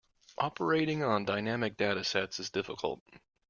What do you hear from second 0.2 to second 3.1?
Operating on dynamic data sets is difficult.